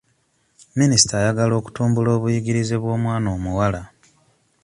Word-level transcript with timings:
Minisita 0.79 1.13
ayagala 1.17 1.53
okutumbula 1.59 2.09
obuyigirize 2.17 2.75
bw'omwana 2.81 3.27
omuwala. 3.35 3.81